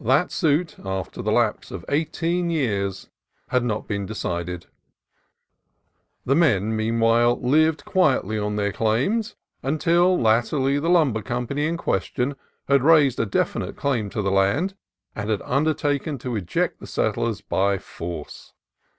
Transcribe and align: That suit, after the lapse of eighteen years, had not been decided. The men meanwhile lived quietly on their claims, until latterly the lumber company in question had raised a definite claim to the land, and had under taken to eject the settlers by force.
That 0.00 0.32
suit, 0.32 0.76
after 0.82 1.20
the 1.20 1.30
lapse 1.30 1.70
of 1.70 1.84
eighteen 1.90 2.48
years, 2.48 3.10
had 3.48 3.62
not 3.62 3.86
been 3.86 4.06
decided. 4.06 4.64
The 6.24 6.34
men 6.34 6.74
meanwhile 6.74 7.38
lived 7.38 7.84
quietly 7.84 8.38
on 8.38 8.56
their 8.56 8.72
claims, 8.72 9.36
until 9.62 10.18
latterly 10.18 10.78
the 10.78 10.88
lumber 10.88 11.20
company 11.20 11.66
in 11.66 11.76
question 11.76 12.34
had 12.66 12.82
raised 12.82 13.20
a 13.20 13.26
definite 13.26 13.76
claim 13.76 14.08
to 14.08 14.22
the 14.22 14.30
land, 14.32 14.74
and 15.14 15.28
had 15.28 15.42
under 15.42 15.74
taken 15.74 16.16
to 16.20 16.34
eject 16.34 16.80
the 16.80 16.86
settlers 16.86 17.42
by 17.42 17.76
force. 17.76 18.54